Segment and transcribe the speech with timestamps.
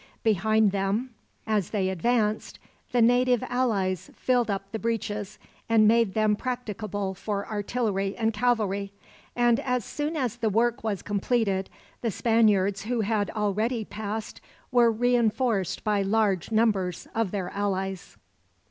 [0.23, 1.11] Behind them,
[1.45, 2.57] as they advanced,
[2.91, 5.37] the native allies filled up the breaches,
[5.69, 8.91] and made them practicable for artillery and cavalry;
[9.35, 11.69] and as soon as the work was completed,
[12.01, 14.41] the Spaniards who had already passed
[14.71, 18.17] were reinforced by large numbers of their allies.